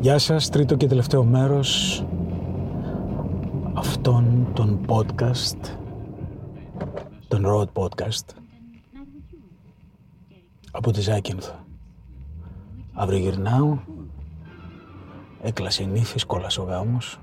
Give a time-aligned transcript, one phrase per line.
[0.00, 2.04] Γεια σας, τρίτο και τελευταίο μέρος
[3.74, 5.76] αυτών των podcast,
[7.28, 8.36] των road podcast.
[10.70, 11.54] Από τη Ζάκυνθο.
[12.92, 13.78] Αύριο γυρνάω,
[15.42, 17.18] έκλασε η νύφη, κόλασε ο γάμος.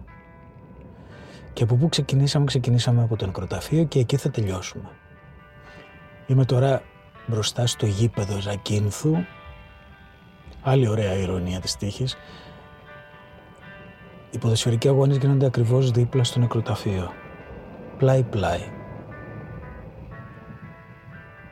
[1.53, 4.89] Και από πού ξεκινήσαμε, ξεκινήσαμε από το νεκροταφείο και εκεί θα τελειώσουμε.
[6.27, 6.81] Είμαι τώρα
[7.27, 9.15] μπροστά στο γήπεδο Ζακίνθου,
[10.61, 12.17] άλλη ωραία ηρωνία της τύχης,
[14.31, 17.11] οι ποδοσφαιρικοί αγώνες γίνονται ακριβώς δίπλα στο νεκροταφείο.
[17.97, 18.59] Πλάι-πλάι.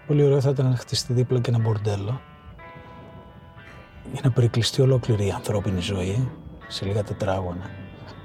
[0.08, 2.22] Πολύ ωραίο θα ήταν να χτιστεί δίπλα και ένα μπορντέλο
[4.12, 6.30] για να περικλειστεί ολόκληρη η ανθρώπινη ζωή
[6.68, 7.70] σε λίγα τετράγωνα,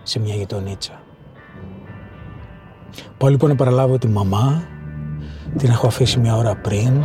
[0.02, 1.02] σε μια γειτονίτσα.
[3.18, 4.62] Πάω λοιπόν να παραλάβω τη μαμά,
[5.56, 7.04] την έχω αφήσει μια ώρα πριν,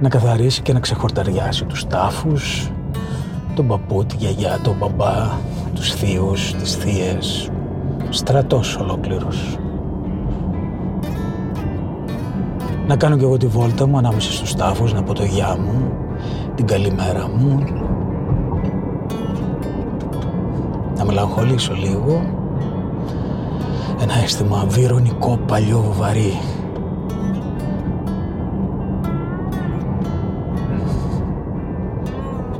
[0.00, 2.70] να καθαρίσει και να ξεχορταριάσει τους τάφους,
[3.54, 5.30] τον παππού, τη γιαγιά, τον μπαμπά,
[5.74, 7.50] τους θείους, τις θείες,
[8.08, 9.58] στρατός ολόκληρος.
[12.86, 15.92] Να κάνω κι εγώ τη βόλτα μου ανάμεσα στους τάφους, να πω το γεια μου,
[16.54, 17.62] την καλημέρα μου,
[20.96, 22.22] να μελαγχολήσω λίγο,
[24.02, 26.40] ένα αίσθημα βυρονικό, παλιό, βαρύ.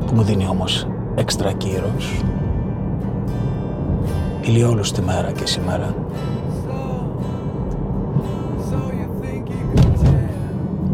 [0.07, 2.23] Που μου δίνει όμως έξτρα κύρος
[4.43, 5.95] ηλιόλους τη μέρα και σήμερα.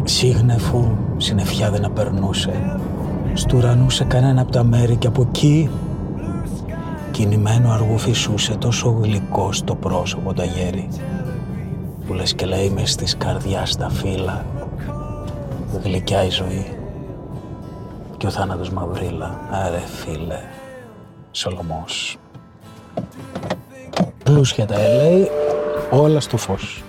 [0.03, 2.79] Σύγνεφο, συννεφιά δεν απερνούσε.
[3.33, 5.69] Στου ουρανού σε κανένα από τα μέρη και από εκεί
[7.19, 10.89] κινημένο αργού φυσούσε τόσο γλυκό στο πρόσωπο τα γέρι
[12.07, 14.45] που λες και λέει μες της καρδιάς τα φύλλα
[15.83, 16.77] γλυκιά η ζωή
[18.17, 20.39] και ο θάνατος μαυρίλα άρε φίλε
[21.31, 22.17] Σολομός
[24.33, 25.27] πλούσια τα LA,
[25.89, 26.83] όλα στο φως.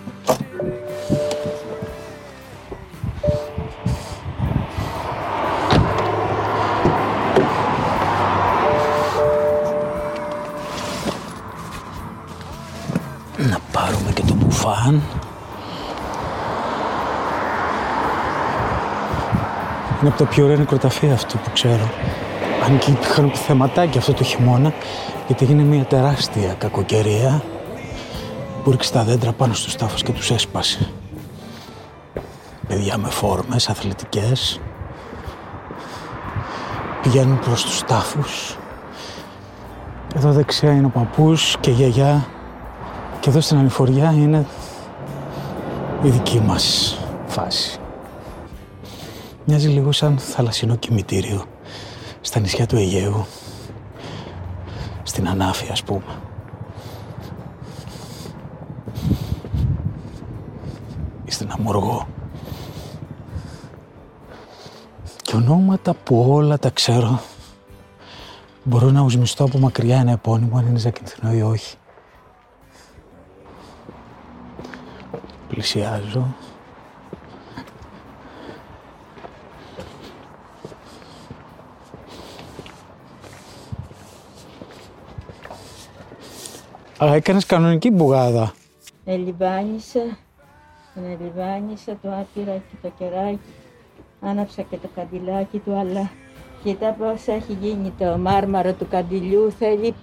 [13.36, 15.02] Να πάρουμε και το μπουφάν.
[20.00, 21.90] Είναι από τα πιο ωραία νεκροταφεία αυτό που ξέρω.
[22.64, 24.72] Αν και υπήρχαν θεματάκια αυτό το χειμώνα,
[25.26, 27.42] γιατί έγινε μια τεράστια κακοκαιρία
[28.64, 30.90] που ρίξε τα δέντρα πάνω στους τάφους και τους έσπασε.
[32.68, 34.60] Παιδιά με φόρμες αθλητικές
[37.02, 38.58] πηγαίνουν προς τους τάφους.
[40.16, 42.26] Εδώ δεξιά είναι ο παππούς και η γιαγιά
[43.20, 44.46] και εδώ στην ανηφοριά είναι
[46.02, 47.78] η δική μας φάση.
[49.44, 51.44] Μοιάζει λίγο σαν θαλασσινό κημητήριο
[52.20, 53.26] στα νησιά του Αιγαίου
[55.02, 56.20] στην Ανάφη ας πούμε.
[61.24, 62.06] Ή στην Αμοργό.
[65.22, 67.20] Και ονόματα που όλα τα ξέρω
[68.64, 71.76] μπορώ να ουσμιστώ από μακριά ένα επώνυμο αν είναι Ζακυνθινό ή όχι.
[75.48, 76.34] Πλησιάζω
[87.04, 88.52] Α, έκανες κανονική μπουγάδα.
[89.04, 90.00] Ελιβάνισα,
[90.94, 93.40] ελιβάνισα το άπειρα και το κεράκι.
[94.20, 96.10] Άναψα και το καντιλάκι του, αλλά
[96.62, 99.52] κοίτα πώς έχει γίνει το μάρμαρο του καντιλιού.
[99.58, 99.94] Θέλει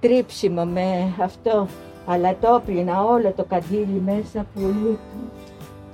[0.00, 1.66] τρίψιμο με αυτό.
[2.06, 4.98] Αλλά το όπλυνα όλο το καντήλι μέσα πολύ.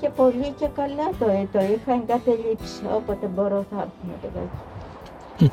[0.00, 2.82] Και πολύ και καλά το, ε, το είχα εγκατελείψει.
[2.94, 5.48] Όποτε μπορώ θα έρθουμε το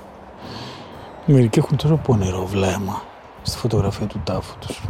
[1.25, 3.08] Μερικοί έχουν τόσο πονηρό βλέμμα
[3.43, 4.81] στη φωτογραφία του τάφου τους.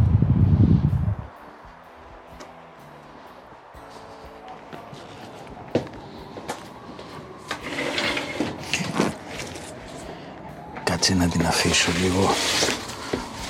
[10.83, 12.29] Κάτσε να την αφήσω λίγο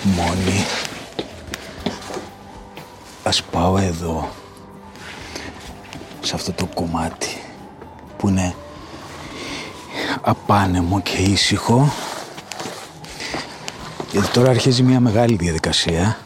[0.04, 0.66] μόνη.
[3.24, 4.30] Ας πάω εδώ,
[6.22, 7.42] σε αυτό το κομμάτι
[8.18, 8.56] που είναι
[10.22, 11.92] απάνεμο και ήσυχο
[14.12, 16.18] γιατί τώρα αρχίζει μια μεγάλη διαδικασία.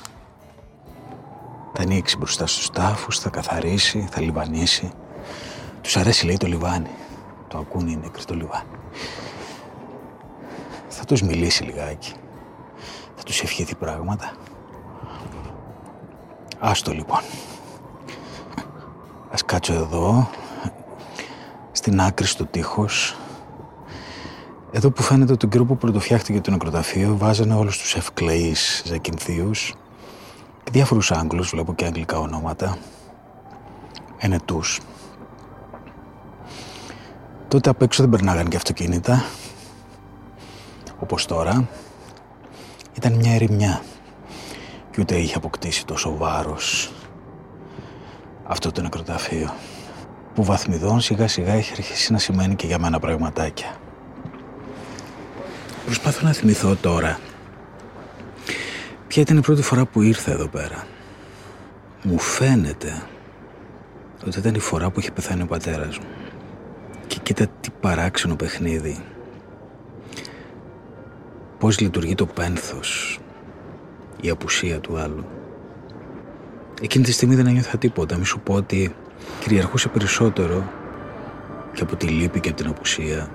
[1.74, 4.91] Θα ανοίξει μπροστά στους τάφους, θα καθαρίσει, θα λιβανίσει.
[5.81, 6.89] Τους αρέσει λέει το λιβάνι.
[7.47, 8.69] Το ακούνε οι νεκροί το λιβάνι.
[10.88, 12.13] Θα τους μιλήσει λιγάκι.
[13.15, 14.31] Θα τους ευχηθεί πράγματα.
[16.59, 17.21] Άστο λοιπόν.
[19.31, 20.30] Ας κάτσω εδώ,
[21.71, 23.18] στην άκρη στο τείχος,
[24.75, 29.74] Εδώ που φαίνεται τον καιρό που πρωτοφτιάχτηκε το νεκροταφείο βάζανε όλους τους ευκλεείς ζακυνθίους
[30.64, 32.78] και διάφορους Άγγλους, βλέπω και αγγλικά ονόματα,
[34.18, 34.80] ενετούς.
[37.48, 39.25] Τότε απ' έξω δεν περνάγανε και αυτοκίνητα,
[41.00, 41.68] όπως τώρα.
[42.94, 43.81] Ήταν μια ερημιά
[44.92, 46.92] και ούτε είχε αποκτήσει τόσο βάρος
[48.44, 49.54] αυτό το νεκροταφείο
[50.34, 53.76] που βαθμιδών σιγά σιγά έχει αρχίσει να σημαίνει και για μένα πραγματάκια.
[55.85, 57.19] Προσπάθω να θυμηθώ τώρα
[59.13, 60.88] ποια ήταν η πρώτη φορά που ήρθα εδώ πέρα.
[62.03, 63.01] Μου φαίνεται
[64.27, 66.06] ότι ήταν η φορά που είχε πεθάνει ο πατέρας μου.
[67.07, 69.03] Και κοίτα τι παράξενο παιχνίδι.
[71.57, 73.19] Πώς λειτουργεί το πένθος,
[74.21, 75.25] η απουσία του άλλου.
[76.81, 78.18] Εκείνη τη στιγμή δεν ένιωθα τίποτα.
[78.18, 78.95] Μη σου πω ότι
[79.39, 80.71] κυριαρχούσε περισσότερο
[81.74, 83.30] και από τη λύπη και από την απουσία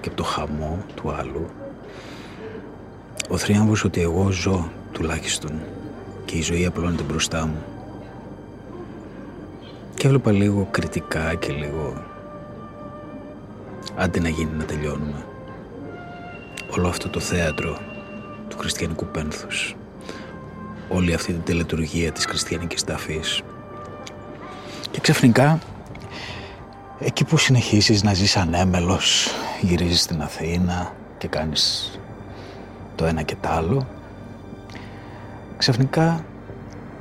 [0.00, 1.46] και από το χαμό του άλλου.
[3.28, 5.50] Ο θρίαμβος ότι εγώ ζω τουλάχιστον
[6.24, 7.62] και η ζωή απλώνεται μπροστά μου.
[9.94, 12.02] Και έβλεπα λίγο κριτικά και λίγο
[13.96, 15.24] άντε να γίνει να τελειώνουμε.
[16.70, 17.78] Όλο αυτό το θέατρο
[18.48, 19.76] του χριστιανικού πένθους.
[20.88, 23.42] Όλη αυτή την τελετουργία της χριστιανικής ταφής.
[24.90, 25.58] Και ξαφνικά
[26.98, 31.92] εκεί που συνεχίσεις να ζεις ανέμελος γυρίζεις στην Αθήνα και κάνεις
[32.94, 33.86] το ένα και το άλλο.
[35.56, 36.24] Ξαφνικά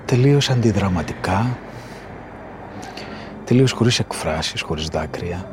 [0.06, 1.58] τελείως αντιδραματικά
[3.46, 5.46] τελείως χωρίς εκφράσεις, χωρίς δάκρυα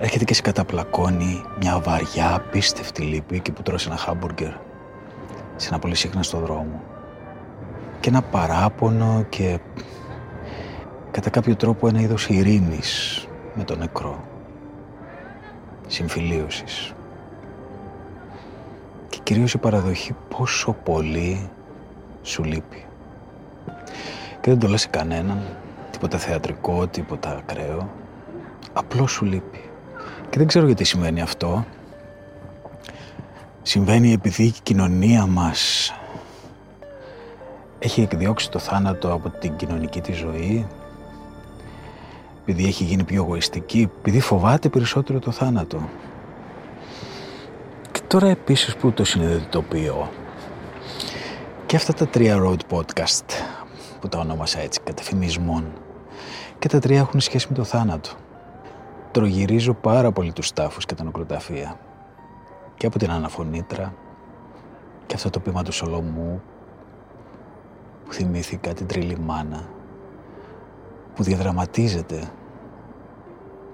[0.00, 4.52] έρχεται και σε καταπλακώνει μια βαριά απίστευτη λύπη εκεί που τρως ένα χάμπουργκερ
[5.56, 6.82] σε ένα πολύ στο δρόμο.
[8.00, 9.58] Και ένα παράπονο και
[11.10, 14.29] κατά κάποιο τρόπο ένα είδος ειρήνης με τον νεκρό
[15.90, 16.92] συμφιλίωσης.
[19.08, 21.50] Και κυρίως η παραδοχή πόσο πολύ
[22.22, 22.84] σου λείπει.
[24.40, 25.42] Και δεν το λες σε κανέναν
[25.90, 27.90] τίποτα θεατρικό, τίποτα ακραίο.
[28.72, 29.70] Απλώς σου λείπει.
[30.30, 31.64] Και δεν ξέρω γιατί σημαίνει αυτό.
[33.62, 35.92] Συμβαίνει επειδή η κοινωνία μας
[37.78, 40.66] έχει εκδιώξει το θάνατο από την κοινωνική της ζωή
[42.50, 45.88] επειδή έχει γίνει πιο εγωιστική, επειδή φοβάται περισσότερο το θάνατο.
[47.92, 50.10] Και τώρα επίσης που το συνειδητοποιώ
[51.66, 53.24] και αυτά τα τρία road podcast
[54.00, 55.72] που τα ονόμασα έτσι κατεφημισμών
[56.58, 58.10] και τα τρία έχουν σχέση με το θάνατο.
[59.10, 61.78] Τρογυρίζω πάρα πολύ τους τάφους και τα νοκροταφεία
[62.76, 63.94] και από την αναφωνήτρα
[65.06, 66.42] και αυτό το πείμα του Σολομού
[68.04, 69.68] που θυμήθηκα την τριλή μάνα
[71.14, 72.30] που διαδραματίζεται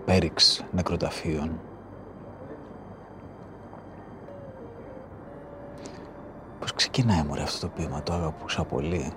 [0.06, 1.60] πέριξ νεκροταφείων.
[6.60, 9.12] Πώς ξεκινάει μωρέ αυτό το ποίημα, το αγαπούσα πολύ.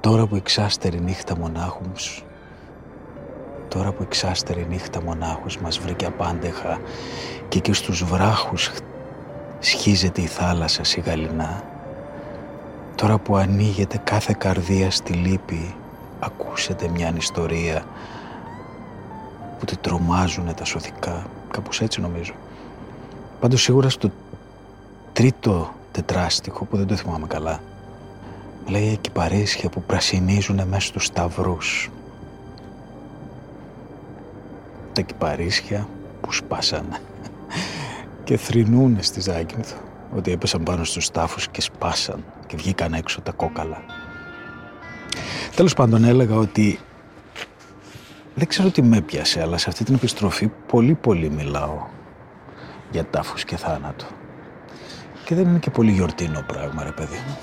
[0.00, 2.24] Τώρα που η ξάστερη νύχτα μονάχους
[3.74, 6.80] Τώρα που η ξάστερη νύχτα μονάχους μας βρήκε απάντεχα
[7.48, 8.70] και και στους βράχους
[9.58, 11.62] σχίζεται η θάλασσα σιγαλινά.
[12.94, 15.74] Τώρα που ανοίγεται κάθε καρδία στη λύπη
[16.20, 17.84] ακούσετε μια ιστορία
[19.58, 21.26] που τη τρομάζουν τα σωθικά.
[21.50, 22.32] Κάπως έτσι νομίζω.
[23.40, 24.10] Πάντως σίγουρα στο
[25.12, 27.60] τρίτο τετράστιχο που δεν το θυμάμαι καλά
[28.66, 31.90] λέει εκεί παρέσια που πρασινίζουν μέσα στους σταυρούς.
[34.92, 35.88] Τα κυπαρίσια
[36.20, 37.00] που σπάσανε
[38.24, 39.76] και θρυνούν στη Ζάκυνθο
[40.16, 43.82] ότι έπεσαν πάνω στους τάφους και σπάσαν και βγήκαν έξω τα κόκαλα.
[45.56, 46.78] Τέλος πάντων έλεγα ότι
[48.34, 51.86] δεν ξέρω τι με πιάσε, αλλά σε αυτή την επιστροφή πολύ πολύ μιλάω
[52.90, 54.04] για τάφους και θάνατο.
[55.24, 57.36] Και δεν είναι και πολύ γιορτίνο πράγμα, ρε παιδί μου.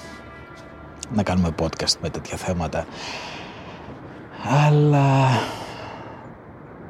[1.14, 2.86] Να κάνουμε podcast με τέτοια θέματα.
[4.68, 5.28] Αλλά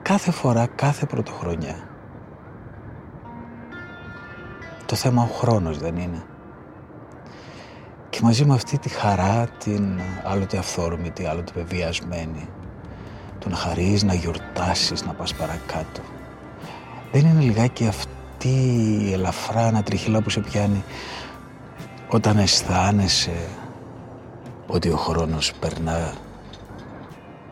[0.01, 1.75] κάθε φορά, κάθε πρωτοχρονιά,
[4.85, 6.23] το θέμα ο χρόνος δεν είναι.
[8.09, 12.49] Και μαζί με αυτή τη χαρά, την άλλοτε αυθόρμητη, άλλοτε βεβαιασμένη,
[13.41, 16.01] το να χαρείς, να γιορτάσεις, να πας παρακάτω.
[17.11, 18.49] Δεν είναι λιγάκι αυτή
[19.01, 20.83] η ελαφρά ανατριχύλα που σε πιάνει
[22.09, 23.47] όταν αισθάνεσαι
[24.67, 26.13] ότι ο χρόνος περνά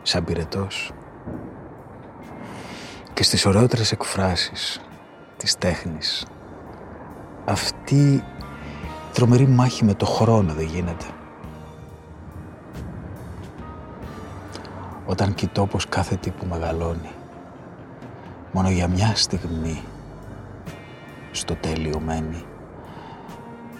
[0.02, 0.92] σαν πυρετός.
[3.14, 4.80] Και στις ωραιότερες εκφράσεις
[5.36, 6.26] της τέχνης
[7.44, 8.22] αυτή η
[9.12, 11.04] τρομερή μάχη με το χρόνο δεν γίνεται.
[15.10, 17.10] Όταν κοιτώ πως κάθε τι που μεγαλώνει
[18.52, 19.82] μόνο για μια στιγμή
[21.30, 22.44] στο τέλειο μένει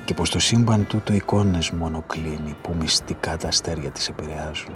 [0.04, 4.74] και πως το σύμπαν τούτο εικόνες μόνο κλείνει που μυστικά τα αστέρια της επηρεάζουν.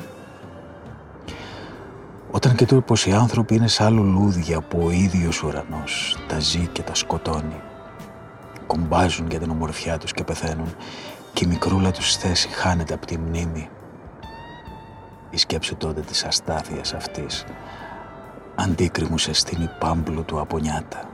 [2.30, 6.66] Όταν και τούτο πως οι άνθρωποι είναι σαν λουλούδια που ο ίδιος ουρανός τα ζει
[6.66, 7.60] και τα σκοτώνει
[8.66, 10.74] κομπάζουν για την ομορφιά τους και πεθαίνουν
[11.32, 13.68] και η μικρούλα τους θέση χάνεται από τη μνήμη.
[15.34, 17.44] Η σκέψη τότε της αστάθειας αυτής
[18.54, 21.08] αντίκριμουσε στην πάμπλου του απονιάτα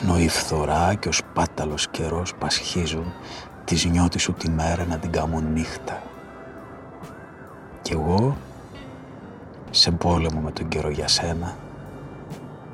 [0.00, 3.12] ενώ η φθορά και ο σπάταλος καιρός πασχίζουν
[3.64, 6.02] τη νιώτη σου τη μέρα να την κάνουν νύχτα.
[7.82, 8.36] Κι εγώ
[9.70, 11.56] σε πόλεμο με τον καιρό για σένα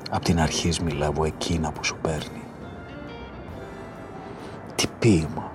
[0.09, 2.43] απ' την αρχής μιλάω εκείνα που σου παίρνει.
[4.75, 5.51] Τι ποίημα,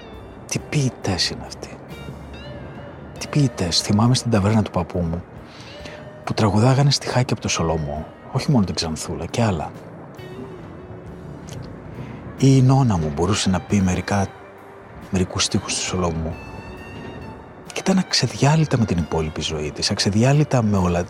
[0.49, 1.74] τι ποιητές είναι αυτοί.
[3.19, 5.23] Τι ποιητές, θυμάμαι στην ταβέρνα του παππού μου
[6.25, 9.73] που τραγουδάγανε στιχάκι από το Σολομό, όχι μόνο την Ξανθούλα και άλλα.
[12.39, 14.27] Ή η νόνα μου μπορούσε να πει μερικά,
[15.11, 16.35] μερικούς στίχους του Σολομού
[17.73, 21.05] και ήταν αξεδιάλυτα με την υπόλοιπη ζωή της, αξεδιάλυτα με όλα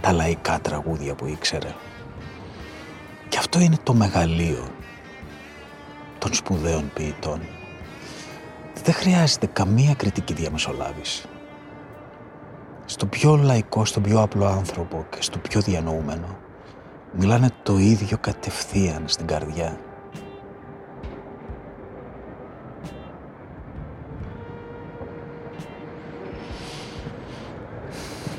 [0.00, 1.74] τα λαϊκά τραγούδια που ήξερε.
[3.28, 4.68] Και αυτό είναι το μεγαλείο
[6.18, 7.40] των σπουδαίων ποιητών.
[8.84, 11.28] Δεν χρειάζεται καμία κριτική διαμεσολάβηση.
[12.90, 16.38] Στο πιο λαϊκό, στο πιο απλό άνθρωπο και στο πιο διανοούμενο
[17.12, 19.80] μιλάνε το ίδιο κατευθείαν στην καρδιά.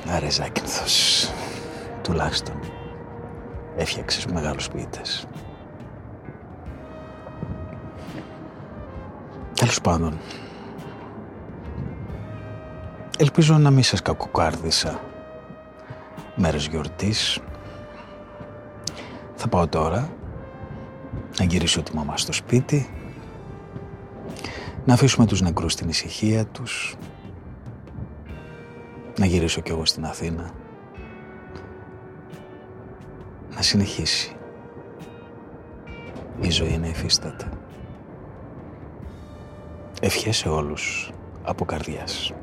[0.08, 1.30] Άρε Ζάκυνθος,
[2.02, 2.60] τουλάχιστον
[3.76, 5.28] έφτιαξες μεγάλους ποιητές.
[9.56, 10.20] Τέλος πάντων,
[13.22, 15.00] ελπίζω να μην σας κακοκάρδισα
[16.36, 17.40] μέρες γιορτής.
[19.36, 20.10] Θα πάω τώρα
[21.40, 22.90] να γυρίσω τη μαμά στο σπίτι,
[24.86, 26.96] να αφήσουμε τους νεκρούς στην ησυχία τους,
[29.18, 30.52] να γυρίσω κι εγώ στην Αθήνα,
[33.56, 34.36] να συνεχίσει
[36.42, 37.50] η ζωή να υφίσταται.
[40.02, 41.12] Ευχές σε όλους
[41.44, 42.34] από καρδιάς.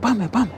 [0.00, 0.50] Πάμε, πάμε, πάμε.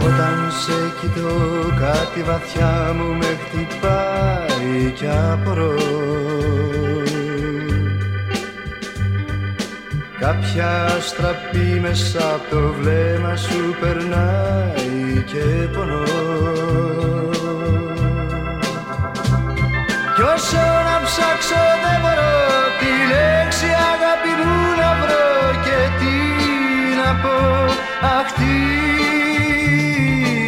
[0.00, 1.30] Όταν σε κοιτώ
[1.76, 5.74] κάτι βαθιά μου με χτυπάει κι απορώ
[10.18, 16.02] Κάποια στραπή μέσα από το βλέμμα σου περνάει και πονώ
[20.14, 22.36] Κι όσο να ψάξω δεν μπορώ
[22.80, 25.28] τη λέξη αγάπη μου να βρω
[25.64, 26.16] και τι
[27.00, 27.38] να πω.
[28.16, 28.54] Αχ τι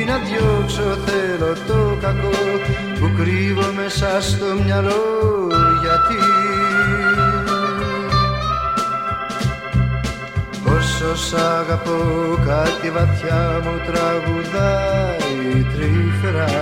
[0.08, 2.38] να διώξω θέλω το κακό
[2.99, 5.04] που κρύβω μέσα στο μυαλό
[5.82, 6.20] γιατί
[10.76, 12.00] Όσο σ' αγαπώ
[12.46, 16.54] κάτι βαθιά μου τραγουδάει τρυφερά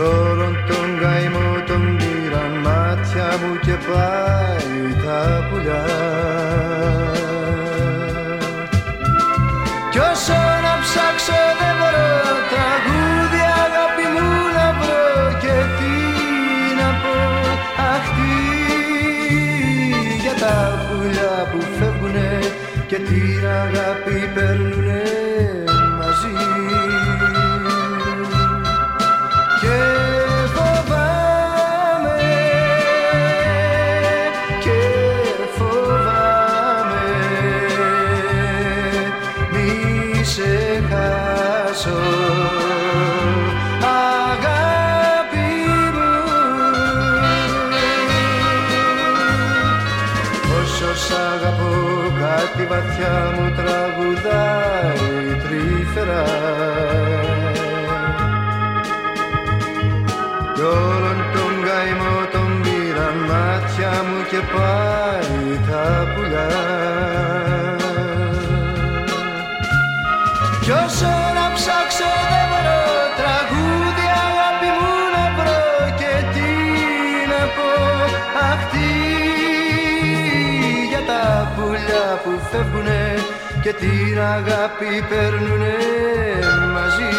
[0.00, 6.09] Κι όλον τον καημό τον πήραν μάτια μου και πάει τα πουλιά
[64.40, 66.48] και πάει τα πουλιά.
[70.60, 72.82] Κι όσο να ψάξω δεν μπορώ
[73.20, 75.62] τραγούδια αγάπη μου να βρω
[76.00, 76.50] και τι
[77.32, 77.70] να πω.
[78.48, 78.90] Αχ τι
[80.90, 83.02] για τα πουλιά που φεύγουνε
[83.62, 85.76] και την αγάπη παίρνουνε
[86.74, 87.12] μαζί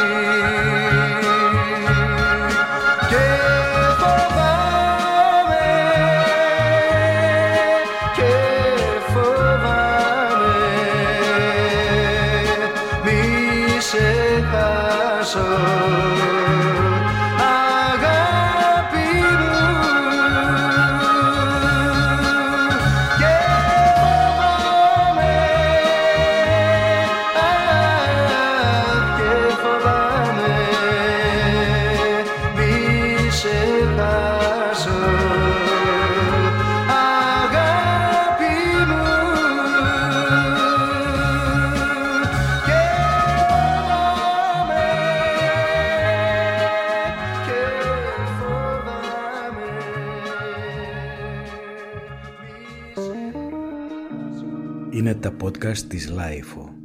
[55.51, 56.80] podcast της Λάιφο.